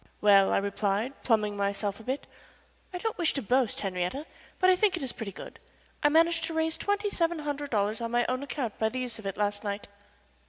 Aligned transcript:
"Well," 0.19 0.51
I 0.51 0.57
replied, 0.57 1.13
pluming 1.21 1.55
myself 1.55 1.99
a 1.99 2.03
bit, 2.03 2.25
"I 2.91 2.97
don't 2.97 3.19
wish 3.19 3.33
to 3.33 3.41
boast, 3.43 3.81
Henriette, 3.81 4.25
but 4.57 4.67
I 4.71 4.75
think 4.75 4.97
it 4.97 5.03
is 5.03 5.11
pretty 5.11 5.31
good. 5.31 5.59
I 6.01 6.09
managed 6.09 6.43
to 6.45 6.55
raise 6.55 6.75
twenty 6.75 7.11
seven 7.11 7.37
hundred 7.37 7.69
dollars 7.69 8.01
on 8.01 8.09
my 8.09 8.25
own 8.25 8.41
account 8.41 8.79
by 8.79 8.89
the 8.89 8.97
use 8.97 9.19
of 9.19 9.27
it 9.27 9.37
last 9.37 9.63
night." 9.63 9.87